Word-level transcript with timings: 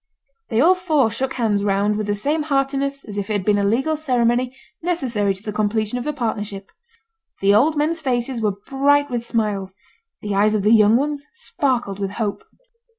They 0.49 0.61
all 0.61 0.73
four 0.73 1.11
shook 1.11 1.33
hands 1.33 1.63
round 1.63 1.95
with 1.95 2.07
the 2.07 2.15
same 2.15 2.41
heartiness 2.41 3.03
as 3.03 3.19
if 3.19 3.29
it 3.29 3.33
had 3.33 3.45
been 3.45 3.59
a 3.59 3.63
legal 3.63 3.95
ceremony 3.95 4.51
necessary 4.81 5.35
to 5.35 5.43
the 5.43 5.53
completion 5.53 5.99
of 5.99 6.03
the 6.05 6.11
partnership. 6.11 6.71
The 7.39 7.53
old 7.53 7.77
men's 7.77 8.01
faces 8.01 8.41
were 8.41 8.55
bright 8.65 9.11
with 9.11 9.23
smiles; 9.23 9.75
the 10.23 10.33
eyes 10.33 10.55
of 10.55 10.63
the 10.63 10.73
young 10.73 10.97
ones 10.97 11.27
sparkled 11.33 11.99
with 11.99 12.13
hope. 12.13 12.43